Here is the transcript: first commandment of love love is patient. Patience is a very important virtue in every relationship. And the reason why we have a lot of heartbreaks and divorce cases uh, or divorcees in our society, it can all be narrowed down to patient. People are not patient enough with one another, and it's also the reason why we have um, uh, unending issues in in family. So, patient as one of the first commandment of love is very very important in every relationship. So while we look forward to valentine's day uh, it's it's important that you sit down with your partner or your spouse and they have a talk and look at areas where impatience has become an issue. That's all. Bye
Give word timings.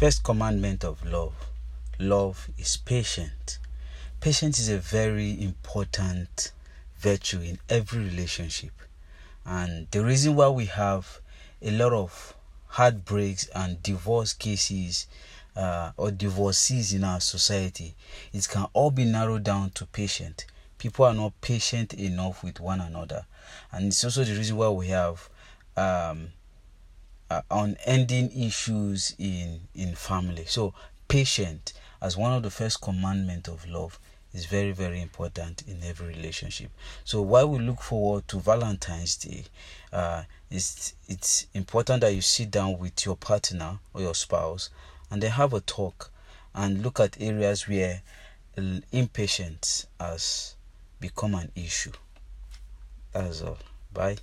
first 0.00 0.24
commandment 0.24 0.82
of 0.82 1.04
love 1.04 1.34
love 1.98 2.48
is 2.56 2.78
patient. 2.78 3.58
Patience 4.18 4.58
is 4.58 4.70
a 4.70 4.78
very 4.78 5.38
important 5.42 6.52
virtue 6.98 7.40
in 7.42 7.58
every 7.68 8.04
relationship. 8.04 8.70
And 9.44 9.88
the 9.90 10.02
reason 10.02 10.36
why 10.36 10.48
we 10.48 10.64
have 10.64 11.20
a 11.60 11.70
lot 11.72 11.92
of 11.92 12.34
heartbreaks 12.68 13.48
and 13.54 13.82
divorce 13.82 14.32
cases 14.32 15.06
uh, 15.54 15.90
or 15.98 16.10
divorcees 16.10 16.94
in 16.94 17.04
our 17.04 17.20
society, 17.20 17.94
it 18.32 18.48
can 18.48 18.68
all 18.72 18.90
be 18.90 19.04
narrowed 19.04 19.44
down 19.44 19.68
to 19.72 19.84
patient. 19.84 20.46
People 20.78 21.04
are 21.04 21.12
not 21.12 21.38
patient 21.42 21.92
enough 21.92 22.42
with 22.42 22.58
one 22.58 22.80
another, 22.80 23.26
and 23.70 23.88
it's 23.88 24.02
also 24.02 24.24
the 24.24 24.34
reason 24.34 24.56
why 24.56 24.70
we 24.70 24.86
have 24.86 25.28
um, 25.76 26.28
uh, 27.30 27.42
unending 27.50 28.30
issues 28.32 29.14
in 29.18 29.60
in 29.74 29.94
family. 29.94 30.44
So, 30.46 30.74
patient 31.08 31.72
as 32.02 32.16
one 32.16 32.32
of 32.32 32.42
the 32.42 32.50
first 32.50 32.80
commandment 32.80 33.48
of 33.48 33.66
love 33.68 33.98
is 34.32 34.46
very 34.46 34.72
very 34.72 35.00
important 35.00 35.62
in 35.66 35.82
every 35.82 36.08
relationship. 36.08 36.70
So 37.04 37.20
while 37.22 37.48
we 37.48 37.58
look 37.58 37.80
forward 37.80 38.28
to 38.28 38.38
valentine's 38.38 39.16
day 39.16 39.44
uh, 39.92 40.22
it's 40.50 40.94
it's 41.08 41.46
important 41.54 42.02
that 42.02 42.14
you 42.14 42.20
sit 42.20 42.50
down 42.50 42.78
with 42.78 43.04
your 43.04 43.16
partner 43.16 43.78
or 43.92 44.00
your 44.00 44.14
spouse 44.14 44.70
and 45.10 45.22
they 45.22 45.28
have 45.28 45.52
a 45.52 45.60
talk 45.60 46.10
and 46.54 46.82
look 46.82 47.00
at 47.00 47.20
areas 47.20 47.68
where 47.68 48.02
impatience 48.92 49.86
has 49.98 50.54
become 51.00 51.34
an 51.34 51.50
issue. 51.54 51.92
That's 53.12 53.42
all. 53.42 53.58
Bye 53.92 54.18